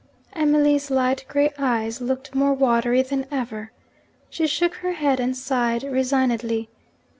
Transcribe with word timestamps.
Emily's 0.33 0.89
light 0.89 1.25
grey 1.27 1.51
eyes 1.59 2.01
looked 2.01 2.33
more 2.33 2.55
watery 2.55 3.03
than 3.03 3.27
ever. 3.29 3.71
She 4.31 4.47
shook 4.47 4.73
her 4.77 4.93
head 4.93 5.19
and 5.19 5.37
sighed 5.37 5.83
resignedly. 5.83 6.69